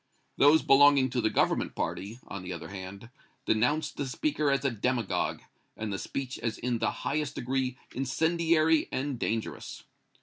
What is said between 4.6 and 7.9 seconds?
a demagogue and the speech as in the highest degree